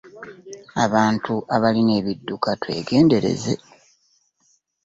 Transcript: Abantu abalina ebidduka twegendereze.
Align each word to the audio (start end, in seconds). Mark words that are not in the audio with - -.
Abantu 0.85 1.33
abalina 1.55 1.93
ebidduka 1.99 2.49
twegendereze. 2.61 3.53